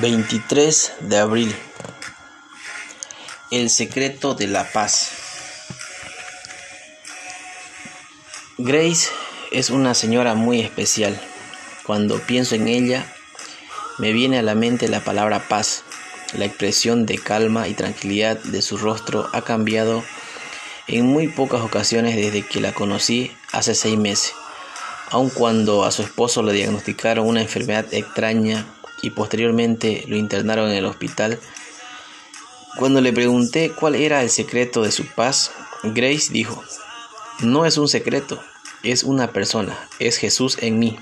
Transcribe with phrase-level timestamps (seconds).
[0.00, 1.54] 23 de abril.
[3.50, 5.10] El secreto de la paz.
[8.56, 9.08] Grace
[9.50, 11.20] es una señora muy especial.
[11.84, 13.12] Cuando pienso en ella,
[13.98, 15.84] me viene a la mente la palabra paz.
[16.32, 20.02] La expresión de calma y tranquilidad de su rostro ha cambiado
[20.86, 24.32] en muy pocas ocasiones desde que la conocí hace seis meses.
[25.10, 28.64] Aun cuando a su esposo le diagnosticaron una enfermedad extraña
[29.02, 31.38] y posteriormente lo internaron en el hospital.
[32.76, 36.62] Cuando le pregunté cuál era el secreto de su paz, Grace dijo,
[37.40, 38.42] no es un secreto,
[38.82, 40.98] es una persona, es Jesús en mí.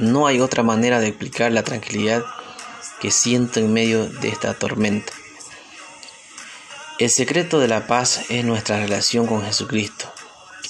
[0.00, 2.24] No hay otra manera de explicar la tranquilidad
[3.00, 5.12] que siento en medio de esta tormenta.
[6.98, 10.12] El secreto de la paz es nuestra relación con Jesucristo.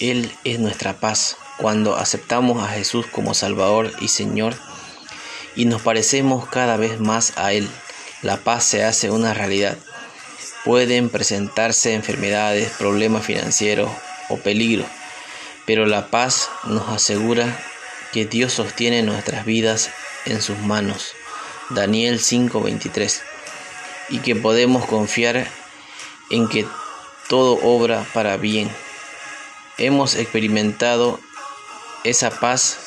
[0.00, 1.36] Él es nuestra paz.
[1.58, 4.54] Cuando aceptamos a Jesús como Salvador y Señor,
[5.54, 7.68] y nos parecemos cada vez más a Él.
[8.22, 9.76] La paz se hace una realidad.
[10.64, 13.90] Pueden presentarse enfermedades, problemas financieros
[14.28, 14.86] o peligros,
[15.66, 17.58] pero la paz nos asegura
[18.12, 19.90] que Dios sostiene nuestras vidas
[20.26, 21.14] en sus manos.
[21.70, 23.22] Daniel 5:23.
[24.10, 25.48] Y que podemos confiar
[26.30, 26.66] en que
[27.28, 28.70] todo obra para bien.
[29.78, 31.18] Hemos experimentado
[32.04, 32.78] esa paz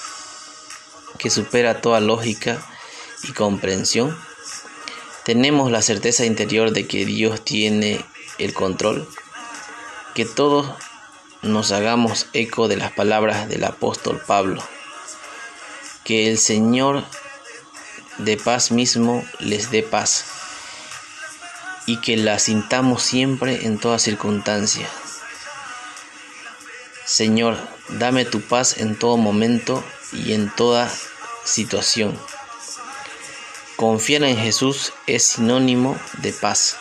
[1.18, 2.58] que supera toda lógica
[3.24, 4.18] y comprensión?
[5.24, 8.06] ¿Tenemos la certeza interior de que Dios tiene
[8.38, 9.10] el control?
[10.14, 10.72] Que todos
[11.42, 14.64] nos hagamos eco de las palabras del apóstol Pablo.
[16.04, 17.04] Que el Señor
[18.18, 20.26] de paz mismo les dé paz
[21.86, 24.88] y que la sintamos siempre en toda circunstancia.
[27.06, 27.58] Señor,
[27.90, 30.92] dame tu paz en todo momento y en toda
[31.44, 32.20] situación.
[33.76, 36.78] Confiar en Jesús es sinónimo de paz.